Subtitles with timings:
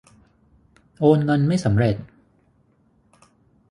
[0.99, 1.95] โอนเงินไม่สำเร็จ